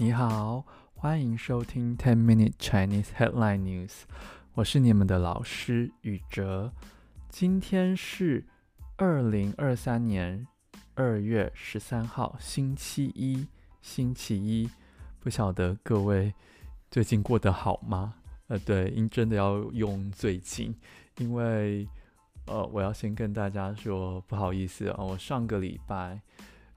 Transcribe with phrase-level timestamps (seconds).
[0.00, 4.02] 你好，欢迎收听 Ten Minute Chinese Headline News。
[4.54, 6.72] 我是你们的老师宇哲。
[7.28, 8.44] 今天是
[8.96, 10.46] 二零二三年
[10.94, 13.48] 二月十三号，星期一。
[13.82, 14.70] 星期一，
[15.18, 16.32] 不晓得各位
[16.88, 18.14] 最近过得好吗？
[18.46, 20.72] 呃，对，因真的要用最近，
[21.16, 21.88] 因为
[22.46, 26.20] 呃，我要先跟大家说不好意思啊，我上个礼拜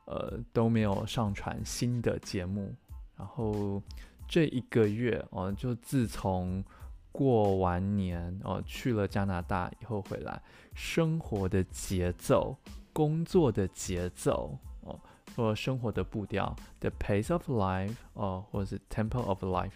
[0.05, 2.73] 呃都没有上传新的节目。
[3.21, 3.79] 然后
[4.27, 6.63] 这一个月哦、就自从
[7.11, 10.41] 过完年哦、去了加拿大以后回来，
[10.73, 12.57] 生活的节奏、
[12.91, 14.99] 工作的节奏哦，
[15.35, 19.73] 或、生活的步调，the pace of life 哦、或者是 tempo of life，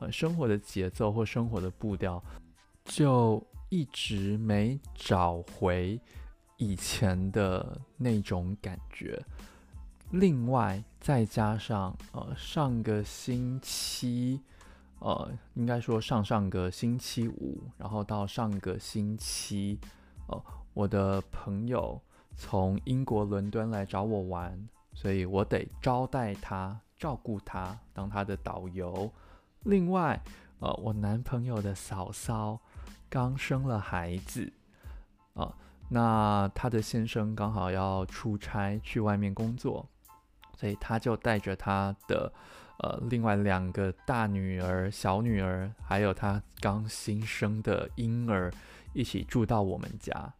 [0.00, 2.20] 呃，生活的节奏或生活的步调，
[2.84, 6.00] 就一直没找回
[6.56, 9.22] 以前的那种感觉。
[10.10, 14.40] 另外，再加上呃，上个星期，
[15.00, 19.78] 呃，应该说上上个星期五，然后到上个星期，
[20.28, 20.42] 呃，
[20.72, 22.00] 我的朋友
[22.34, 29.12] 从英国伦敦来找我玩，所以我得招待他，照顾他，当他的导游。
[29.64, 30.18] 另外，
[30.60, 32.58] 呃，我男朋友的嫂嫂
[33.10, 34.50] 刚生了孩子，
[35.34, 35.54] 啊、呃，
[35.90, 39.86] 那他的先生刚好要出差去外面工作。
[40.58, 42.32] 所以他就带着他的
[42.78, 48.52] 呃另外两个大女儿、小女儿，还有他刚新生的婴儿
[48.92, 50.34] 一起住到我们家。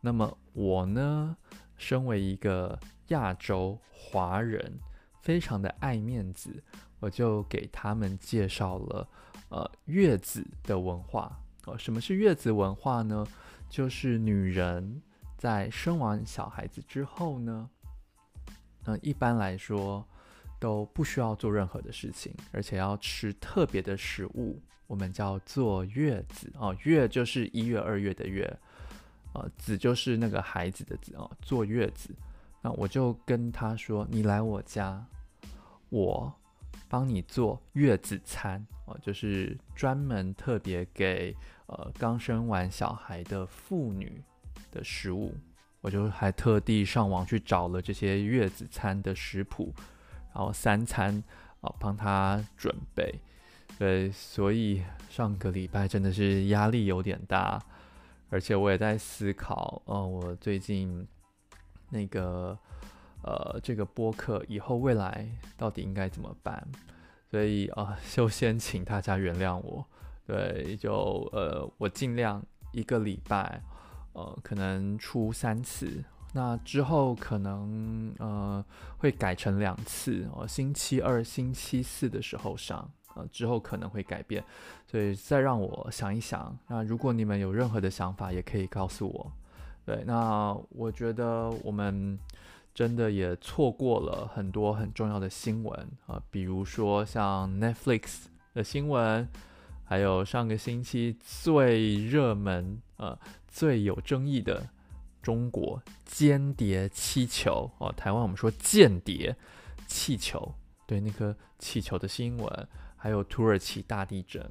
[0.00, 1.36] 那么我呢，
[1.76, 2.78] 身为一个
[3.08, 4.78] 亚洲华人，
[5.20, 6.62] 非常的爱面子，
[7.00, 9.08] 我就给他们介绍了
[9.48, 11.36] 呃月子的文化。
[11.64, 13.26] 呃，什么是月子文化呢？
[13.68, 15.02] 就是女人
[15.36, 17.68] 在生完小孩子之后呢。
[18.86, 20.06] 那一般来说
[20.58, 26.74] 都不需要做任何的事情，而且要吃特别的食物，我们叫坐月子哦。
[26.84, 28.58] 月就是一月、二月的月，
[29.34, 31.30] 呃，子就是那个孩子的子哦。
[31.42, 32.14] 坐月子，
[32.62, 35.04] 那我就跟他说：“你来我家，
[35.88, 36.32] 我
[36.88, 44.22] 帮你做月子餐哦，就是专门特别给呃刚生完小孩的妇女
[44.70, 45.34] 的食物。”
[45.86, 49.72] 我就还特地上网去找了这些月子餐的食谱，
[50.34, 51.22] 然后三餐
[51.60, 53.14] 啊帮他准备。
[53.78, 57.62] 对，所以上个礼拜真的是压力有点大，
[58.30, 61.06] 而且我也在思考，呃，我最近
[61.90, 62.58] 那个
[63.22, 65.24] 呃这个播客以后未来
[65.56, 66.66] 到底应该怎么办？
[67.30, 69.86] 所以啊，呃， 就先请大家原谅我。
[70.26, 70.92] 对，就
[71.32, 73.62] 呃我尽量一个礼拜。
[74.16, 78.64] 呃，可能出三次，那之后可能呃
[78.96, 84.42] 会改成两次哦，星期二、星期四的时候上，呃，之后可能会改变，
[84.86, 86.56] 所以再让我想一想。
[86.66, 89.30] 那如果你们有任何的想法，也可以告诉我。
[89.84, 92.18] 对，那我觉得我们
[92.72, 99.28] 真的也错过了很多很重要的新闻啊，比如说像 Netflix 的新闻。
[99.88, 103.16] 还有上个星期最热门、呃
[103.56, 104.68] 最有争议的
[105.22, 109.34] 中国间谍气球哦，台湾我们说间谍
[109.86, 110.54] 气球，
[110.86, 112.68] 对那颗气球的新闻，
[112.98, 114.46] 还有土耳其大地震。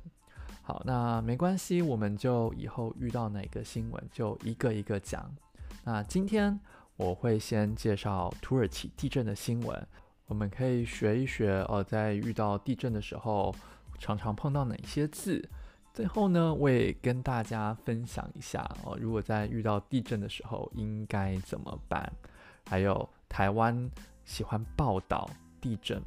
[0.64, 5.32] 好，那没关系，我们就以后遇到哪个新闻就一个一个讲。
[5.84, 6.60] 那今天
[6.98, 9.88] 我会先介绍土耳其地震的新闻，
[10.26, 13.54] 我们可以学一学哦，在遇到地震的时候。
[13.98, 15.48] 常常碰到哪些字？
[15.96, 22.12] 最后呢，我也跟大家分享一下哦，如果在遇到地震的时候应该怎么办？
[22.66, 23.90] 还有台湾
[24.26, 25.30] 喜欢报道
[25.62, 26.04] 地震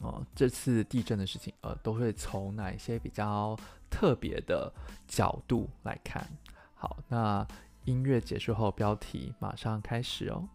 [0.00, 3.54] 哦，这次地震的事情呃，都会从哪一些比较
[3.90, 4.72] 特别的
[5.06, 6.26] 角度来看？
[6.74, 7.46] 好，那
[7.84, 10.48] 音乐结束后，标题马上开始哦。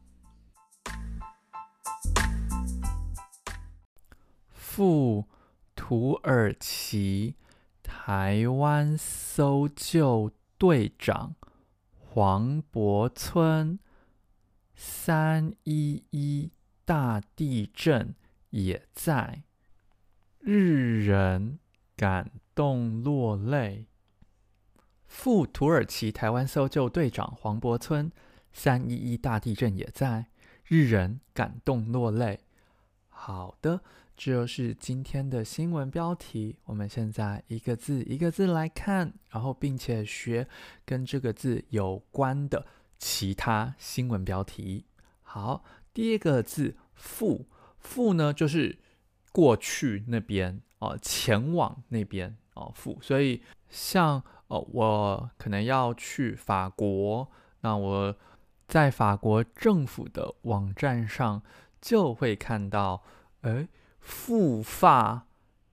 [4.49, 5.23] 赴。
[5.75, 7.35] 土耳其
[7.83, 11.35] 台湾搜救队长
[11.97, 13.79] 黄柏村，
[14.75, 16.51] 三一一
[16.85, 18.15] 大地震
[18.49, 19.43] 也在，
[20.39, 21.59] 日人
[21.95, 23.87] 感动落泪。
[25.05, 28.11] 赴土耳其台湾搜救队长黄柏村，
[28.51, 30.27] 三一一大地震也在，
[30.65, 32.41] 日人感动落泪。
[33.09, 33.81] 好的。
[34.19, 36.57] 这就是今天的新闻标题。
[36.65, 40.45] 我们现在一个字一个字来看，然后并且学
[40.83, 42.67] 跟这个字有关的
[42.97, 44.83] 其他新闻标题。
[45.21, 45.63] 好，
[45.93, 47.47] 第一个字“负
[47.79, 48.77] ”，“负”呢就是
[49.31, 52.99] 过去那边哦，前往那边哦，赴。
[53.01, 57.31] 所以像哦，我可能要去法国，
[57.61, 58.13] 那我
[58.67, 61.41] 在法国政府的网站上
[61.79, 63.01] 就会看到，
[63.43, 63.65] 哎，
[63.99, 65.27] 赴法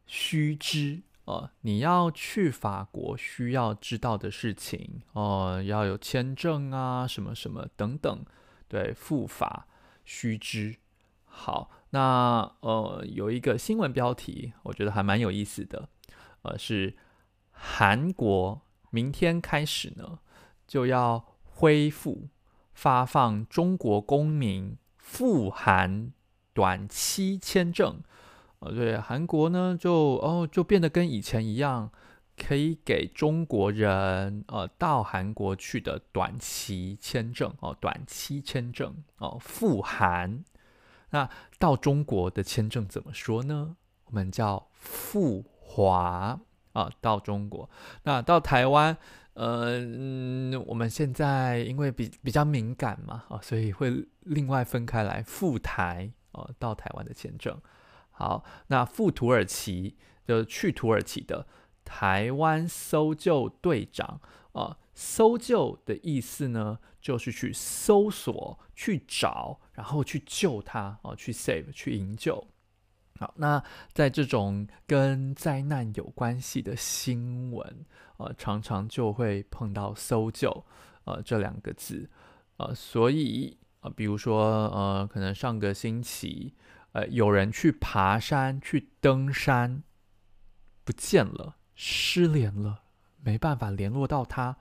[0.06, 8.24] 须知哦，你要去法国需要知道的事情哦，要有签证啊，什么什么等等，
[8.68, 9.66] 对，赴法
[10.04, 10.76] 须知。
[11.24, 15.88] 好，那呃有一个新闻标题，我觉得还蛮有意思的，
[16.42, 16.96] 呃是
[17.50, 20.20] 韩国明天开始呢
[20.66, 22.28] 就要恢复
[22.72, 26.12] 发放中国公民赴韩
[26.52, 28.00] 短期签证，
[28.60, 31.90] 呃对，韩国呢就哦就变得跟以前一样，
[32.36, 40.44] 可以给中国人呃到韩国去的短期签证哦，短期签证哦赴韩。
[41.10, 43.76] 那到中国的签证怎么说呢？
[44.06, 46.38] 我们叫赴华
[46.72, 47.68] 啊，到中国。
[48.02, 48.96] 那到台湾，
[49.34, 57.56] 呃，嗯，我们现在因为比比较敏感嘛，啊，所以会另外分开来赴台啊，到台湾的签证。
[58.18, 59.94] 好，那赴土耳其
[60.26, 61.46] 就去土耳其的
[61.84, 64.20] 台湾搜救队长
[64.52, 64.78] 啊。
[64.98, 72.42] 搜救的意思呢，就是去搜索、去找，然后去救他哦，去 save、去营救。
[73.20, 77.84] 好，那在这种跟灾难有关系的新闻，
[78.16, 80.64] 呃，常常就会碰到“搜救”
[81.04, 82.08] 呃这两个字，
[82.56, 86.54] 呃，所以呃，比如说呃，可能上个星期，
[86.96, 89.82] 呃，有人去爬山、去登山，
[90.82, 92.84] 不见了，失联了，
[93.22, 94.56] 没办法联络到他。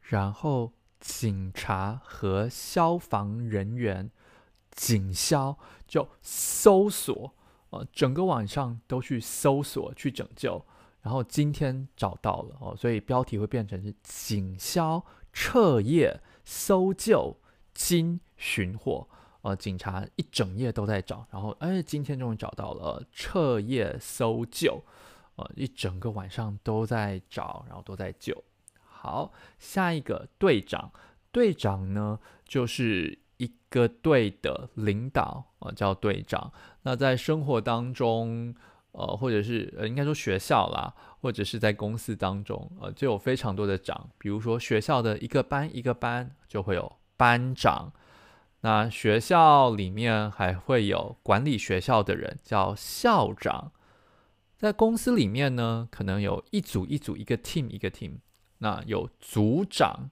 [0.00, 4.10] 然后警察和消防人员，
[4.70, 7.34] 警消就搜索，
[7.68, 10.64] 呃，整个晚上都去搜索去拯救，
[11.02, 17.38] 然后今天找到了哦，所以标题会变成是警消彻夜搜救
[17.74, 19.06] 惊寻获，
[19.46, 24.82] 呃，警察一整夜都在找，然后哎，今天终于找到了，彻夜搜救，
[25.36, 28.42] 呃，一整个晚上都在找，然后都在救。
[28.82, 30.90] 好，下一个队长，
[31.30, 36.52] 队长呢就是一个队的领导、呃，叫队长。
[36.82, 38.52] 那在生活当中，
[38.90, 44.10] 呃，或者是呃，应该说学校啦，或者是在公司当中，呃，就有非常多的长。
[44.18, 47.92] 比如说学校的一个班一个班就会有班长，
[48.60, 53.72] 那学校里面还会有管理学校的人叫校长。
[54.56, 58.18] 在公司里面呢，可能有一组一组一个 team 一个 team。
[58.58, 60.08] 那有组长，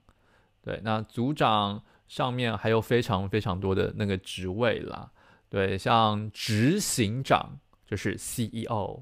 [0.61, 5.11] 对，那组长上面还有非常非常多的那个职位啦，
[5.49, 9.01] 对，像执行长就是 CEO。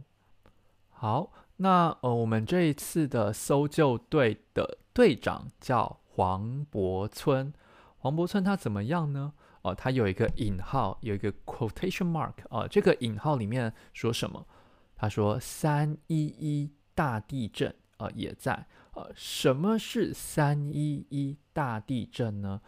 [0.89, 7.53] 好，那呃，我们这一次的搜救队的队长叫黄柏村，
[8.03, 9.33] 黄柏村他怎么样呢？
[9.61, 14.45] 哦、呃，他有一个引号，有一个 quotation mark 啊、这个引号里面说什么？
[14.97, 18.67] 他说三一一大地震啊、也在。
[18.95, 22.59] 呃，什么是三一一大地震呢？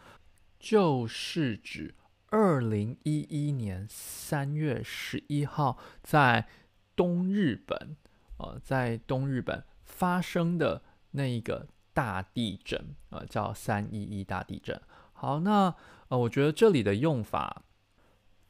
[0.58, 1.94] 就是指
[2.30, 6.48] 二零一一年三月十一号在
[6.96, 7.94] 东日本，
[8.38, 14.80] 呃，在东日本发生的那一个大地震，呃，叫三一一大地震。
[15.16, 15.74] 好，那
[16.08, 17.62] 呃，我觉得这里的用法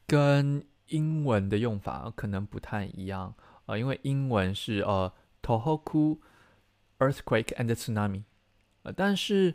[0.06, 6.18] 跟英文的用法可能不太一样，呃，因为英文是呃，Tohoku。
[6.98, 8.22] Earthquake and tsunami，
[8.82, 9.54] 呃，但是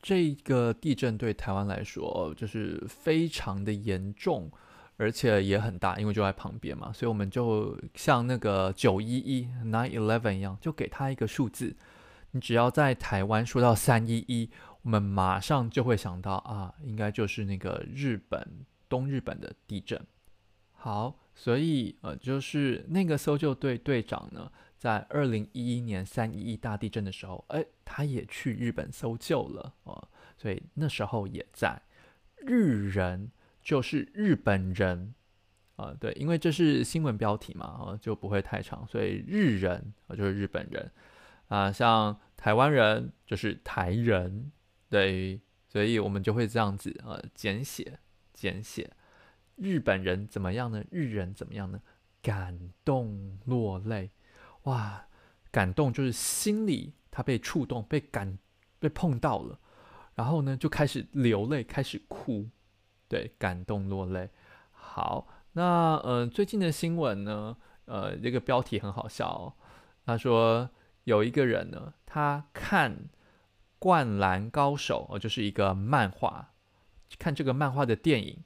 [0.00, 4.50] 这个地震对台湾来说就是非常的严重，
[4.96, 11.76] 而且也很大，因为就在旁边嘛，所以我们就像那个九一一 nine eleven 一样，就给他一个数字。
[12.30, 14.48] 你只要在台湾说到三一一，
[14.88, 20.00] 我们马上就会想到啊，应该就是那个日本东日本的地震。
[20.72, 24.50] 好，所以呃，就是那个搜救队队长呢。
[24.78, 31.82] 在二零一一年三一一大地震的时候，哎，他也去日本搜救了哦，所以那时候也在。
[32.36, 33.30] 日人
[33.60, 35.12] 就是日本人
[35.76, 40.90] 啊，对，因为这是新闻标题嘛，啊，就不会太长，所以日人啊就是日本人
[41.48, 44.50] 啊，像台湾人就是台人，
[44.90, 47.98] 对，所以我们就会这样子呃，简写
[48.32, 48.90] 简写。
[49.56, 50.84] 日本人怎么样呢？
[50.90, 51.80] 日人怎么样呢？
[52.22, 54.10] 感动落泪。
[54.62, 55.08] 哇，
[55.50, 58.38] 感动就是心里他被触动，被感
[58.78, 59.58] 被碰到了，
[60.14, 62.48] 然后呢就开始流泪，开始哭，
[63.08, 64.30] 对，感动落泪。
[64.70, 69.54] 好，那呃最近的新闻呢，呃，这个标题很好笑哦。
[70.06, 70.70] 他说
[71.04, 72.92] 有一个人呢，他看
[73.78, 76.48] 《灌篮高手》哦，就是一个漫画，
[77.18, 78.38] 看这个漫画的电影，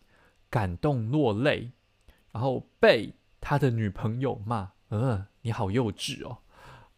[0.51, 1.71] 感动落泪，
[2.33, 6.39] 然后被他的女朋友骂：“呃，你好幼稚哦。”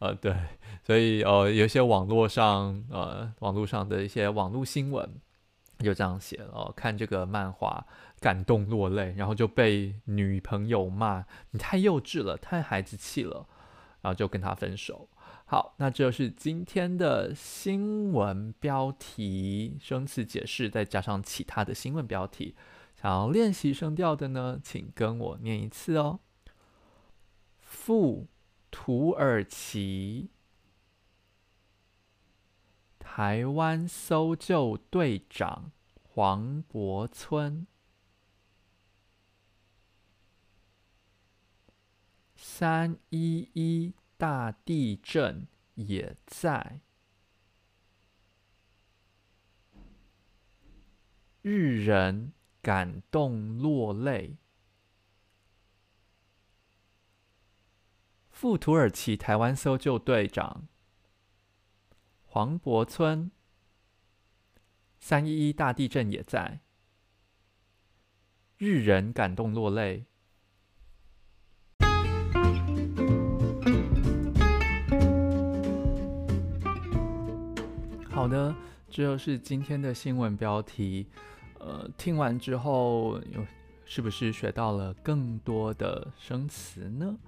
[0.01, 0.35] 呃，对，
[0.83, 5.09] 所以呃，有些网络上呃，网络上的一些网络新闻
[5.79, 7.87] 就这样写了，哦，看这个漫画
[8.21, 13.47] 感动落泪，然后就被女朋友骂：“你太幼稚了，太孩子气了。”
[14.03, 15.09] 然后就跟他分手。
[15.47, 22.57] 好，那这就是今天的新闻标题、生词解释，再加上其他的新闻标题。
[22.95, 26.21] 想要练习声调的呢，请跟我念一次哦。
[27.61, 28.27] 赴
[28.71, 30.31] 土耳其，
[32.99, 35.71] 台湾搜救队长
[36.03, 37.67] 黄柏村，
[42.35, 46.81] 三一一大地震也在，
[51.43, 52.33] 日人。
[52.65, 54.39] 感动落泪。
[58.31, 60.67] 赴土耳其台湾搜救队长
[62.23, 63.31] 黄柏村，
[64.99, 66.63] 三一一大地震也在，
[68.57, 70.07] 日人感动落泪。
[78.25, 78.55] 好的，
[78.89, 81.07] 这就是今天的新闻标题。
[81.59, 83.45] 呃，听完之后，有
[83.85, 87.19] 是不是学到了更多的生词呢？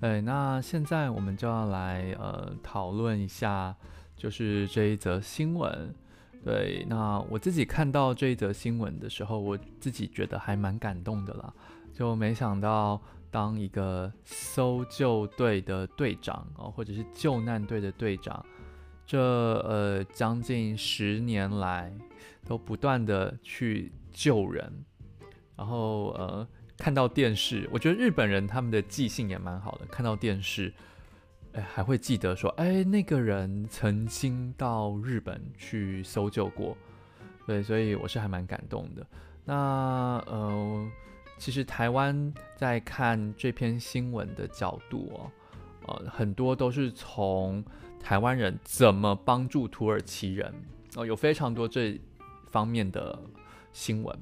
[0.00, 3.74] 对，那现在我们就要来呃讨论一下，
[4.16, 5.92] 就是这一则新闻。
[6.44, 11.52] 对，那我自己看到这一则新闻的时候，我自己觉得还蛮感动的啦。
[11.92, 18.46] 就没想到当一个搜救队的队长啊，或者是救难队的队长，
[19.08, 21.92] 这呃将近十年来。
[22.46, 24.72] 都不断的去救人，
[25.54, 26.48] 然后呃
[26.78, 30.72] 看到电视，我觉得日本人他们的记性也蛮好的，看到电视，
[31.52, 36.74] 哎还会记得说，哎那个人曾经到日本去搜救过，
[37.46, 39.06] 对，所以我是还蛮感动的。
[39.44, 39.54] 那
[40.26, 40.90] 呃
[41.36, 45.30] 其实台湾在看这篇新闻的角度哦，
[45.86, 47.62] 呃很多都是从
[48.00, 50.54] 台湾人怎么帮助土耳其人
[50.96, 52.00] 哦，有非常多这。
[52.50, 53.20] 方面的
[53.74, 54.18] 新闻，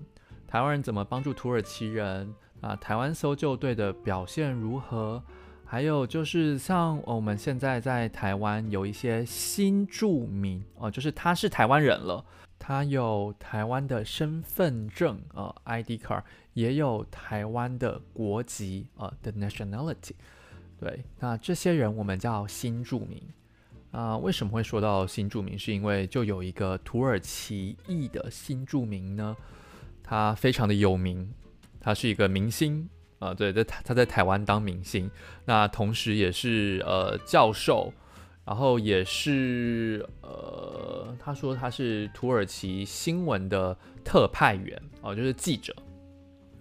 [0.48, 2.74] 台湾人怎么帮助土耳其人啊？
[2.74, 5.22] 台湾搜救队的表现如何？
[5.64, 12.24] 还有就是像我们现在在台湾有一些新住民哦，就是他是台湾人了，
[12.58, 20.14] 他有台湾的身份证啊，ID card，也有台湾的国籍啊的 nationality。
[20.80, 23.22] 对，那这些人我们叫新住民。
[23.96, 25.58] 啊、为什么会说到新住民？
[25.58, 29.34] 是因为就有一个土耳其裔的新住民呢，
[30.02, 31.32] 他非常的有名，
[31.80, 32.86] 他是一个明星
[33.20, 35.10] 啊、对，在他在台湾当明星，
[35.46, 37.90] 那同时也是呃教授，
[38.44, 43.74] 然后也是呃，他说他是土耳其新闻的
[44.04, 45.74] 特派员哦、就是记者，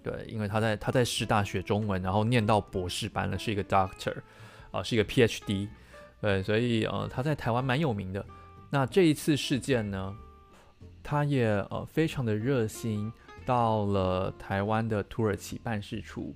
[0.01, 4.15] 对，因为他在他在师大学中文，然后念到博士班了，是一个 doctor
[4.71, 5.67] 啊、是一个 PhD。
[6.25, 8.25] 对，所以呃，他在台湾蛮有名的。
[8.71, 10.17] 那这一次事件呢，
[11.03, 13.13] 他也呃非常的热心，
[13.45, 16.35] 到了台湾的土耳其办事处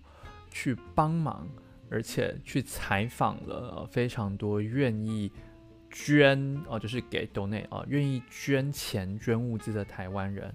[0.51, 1.48] 去帮忙，
[1.89, 5.31] 而且去采访了、非常多愿意
[5.89, 10.53] 捐哦、就是给 donate 啊、愿意捐钱捐物资的台湾人。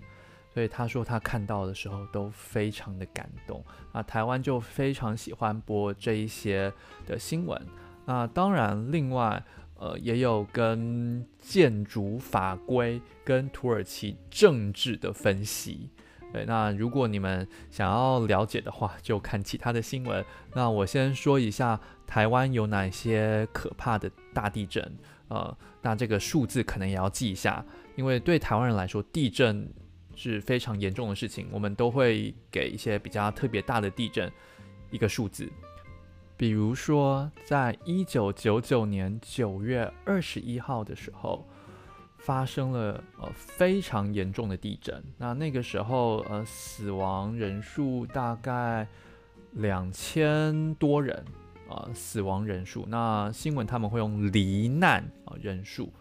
[0.53, 3.65] 所以他说他看到的时候都非常的感动。
[3.91, 6.73] 啊，台湾就非常喜欢播这一些
[7.05, 7.61] 的新闻。
[8.05, 9.43] 那当然，另外，
[9.77, 15.91] 呃，也有跟建筑法规、跟土耳其政治的分析。
[16.33, 20.25] 对，那如果你们想要了解的话，就看其他的新闻。
[20.53, 24.83] 那我先说一下台湾有哪些可怕的大地震。
[25.29, 27.65] 呃，那这个数字可能也要记一下，
[27.97, 29.73] 因为对台湾人来说，地震
[30.17, 31.49] 是非常严重的事情。
[31.53, 34.31] 我们都会给一些比较特别大的地震
[34.91, 35.49] 一个数字。
[36.37, 41.47] 比如说，在一九九九年九月二十一号的时候，
[42.19, 45.03] 发生了呃非常严重的地震。
[45.17, 48.87] 那那个时候，呃，死亡人数大概
[49.53, 51.17] 两千多人
[51.69, 52.85] 啊，呃，死亡人数。
[52.89, 55.93] 那新闻他们会用罹难啊人数，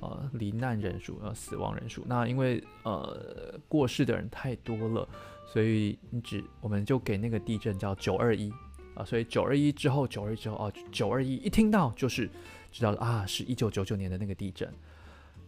[0.00, 2.04] 呃，罹难人数呃死亡人数。
[2.06, 5.08] 那因为呃过世的人太多了，
[5.46, 8.52] 所以你只我们就给那个地震叫九二一。
[8.98, 12.28] 啊，所以九二一之后，九二一之后哦，九二一一听到就是
[12.72, 14.68] 知道啊，是一九九九年的那个地震。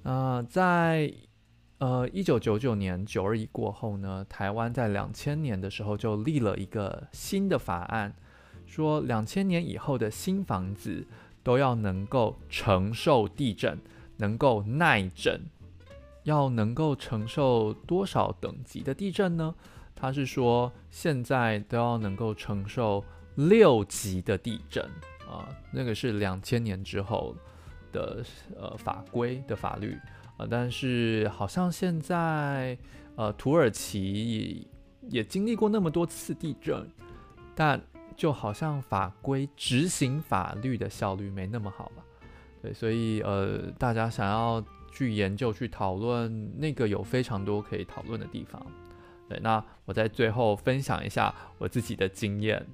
[0.05, 1.13] 呃，在
[1.79, 8.15] 呃一九九九年九二一过后呢，台湾在两千年的时候就立了一个新的法案，
[8.67, 11.07] 说两千年以后的新房子
[11.43, 13.79] 都要能够承受地震，
[14.19, 15.41] 能够耐震。
[16.25, 19.55] 要能够承受多少等级的地震呢？
[19.97, 23.03] 他是说现在都要能够承受
[23.49, 24.85] 六级的地震
[25.29, 27.35] 啊，那个是两千年之后
[27.93, 28.25] 的
[28.57, 29.97] 呃法规的法律
[30.37, 32.77] 啊，但是好像现在
[33.17, 34.67] 呃土耳其
[35.09, 36.87] 也经历过那么多次地震，
[37.55, 37.81] 但
[38.17, 42.05] 就好像法规执行法律的效率没那么好吧，
[42.63, 44.65] 对，所以呃大家想要。
[44.93, 48.61] 去研究、去讨论，那个有非常多可以讨论的地方。
[49.29, 52.67] 对，那我在最后分享一下我自己的经验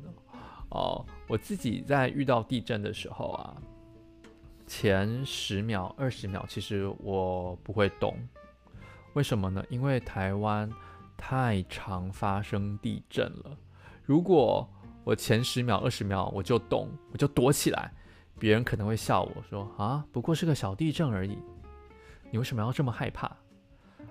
[0.70, 1.04] 哦。
[1.28, 3.56] 我自己在遇到地震的时候啊，
[4.66, 8.16] 前十秒、二十秒，其实我不会动。
[9.14, 9.64] 为什么呢？
[9.68, 10.70] 因为台湾
[11.16, 13.56] 太常发生地震了。
[14.04, 14.68] 如果
[15.02, 17.92] 我前十秒、二十秒我就动，我就躲起来，
[18.38, 21.38] 别人可能会笑我说：“啊，不过是个小地震而已。”
[22.30, 23.36] 你为什么要这么害怕？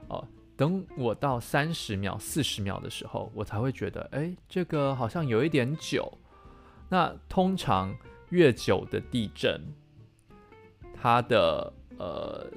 [0.08, 0.26] 哦，
[0.58, 6.12] 等我到三十秒、四十秒的时候，我才会觉得，哎，这个好像有一点久。
[6.96, 7.94] 那通常
[8.30, 9.62] 越久的地震，
[10.94, 12.48] 它的呃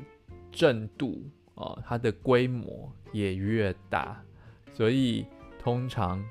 [0.53, 4.23] 震度哦，它的规模也越大，
[4.73, 5.27] 所以
[5.59, 6.25] 通常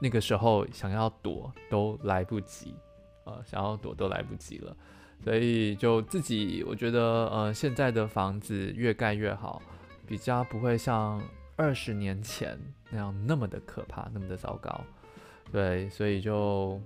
[0.00, 2.76] 那个时候想要躲都来不及，
[3.24, 4.76] 呃，想要躲都来不及了。
[5.24, 9.60] 所以就自己，我觉得，呃，现在的房子越盖越好，
[10.06, 11.20] 比较不会像
[11.56, 12.56] 二十年前
[12.88, 14.80] 那样那么的可怕，那么的糟糕。
[15.52, 16.80] 对，所以就，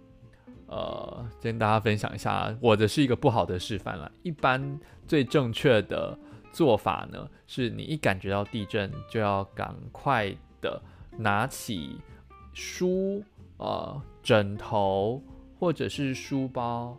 [0.67, 4.11] 呃，跟大家分享一下，我的是一个不好的示范了。
[4.23, 6.19] 一般最正确的
[6.53, 10.81] 做法呢，是你一感觉到地震，就要赶快的
[11.19, 11.99] 拿起
[12.53, 13.23] 书、
[13.57, 15.23] 呃，枕头
[15.59, 16.97] 或者是书包。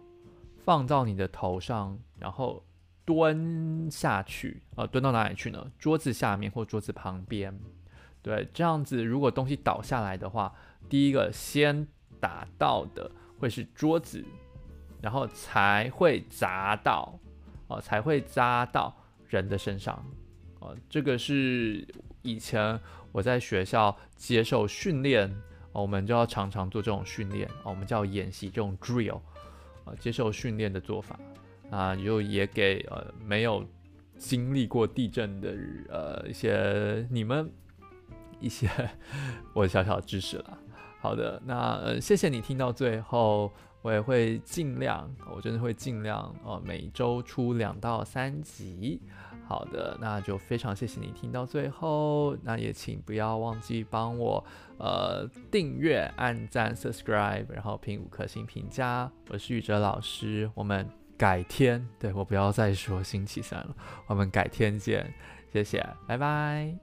[0.63, 2.63] 放到你的头上，然后
[3.03, 5.71] 蹲下去，呃，蹲到哪里去呢？
[5.79, 7.51] 桌子下面或桌子旁边。
[8.21, 10.53] 对，这样子，如果东西倒下来的话，
[10.87, 11.87] 第一个先
[12.19, 14.23] 打到的会是桌子，
[15.01, 17.19] 然后才会砸到，
[17.67, 18.95] 哦、才会砸到
[19.27, 20.05] 人的身上。
[20.59, 21.87] 哦、这个是
[22.21, 22.79] 以前
[23.11, 25.27] 我在学校接受训练，
[25.71, 29.19] 哦，我们就要常常做这种训练，哦，我们叫演习这种 drill。
[29.83, 31.19] 啊，接受训练的做法
[31.71, 33.65] 啊，就也给呃没有
[34.15, 35.55] 经历过地震的
[35.89, 37.51] 呃一些你们
[38.41, 38.69] 一些
[39.53, 40.57] 我小小知识了。
[40.99, 43.51] 好的，那呃谢谢你听到最后，
[43.81, 49.01] 我也会尽量，我真的会尽量、呃，每周出两到三集。
[49.47, 54.41] 好的，那就非常谢谢你听到最后，那也请不要忘记帮我
[54.77, 59.11] 呃订阅、按赞、subscribe，然后评五颗星评价。
[59.29, 63.75] 我是宇哲老师，我们改天，对，我不要再说星期三了，
[64.07, 65.13] 我们改天见，
[65.51, 66.73] 谢谢，拜拜。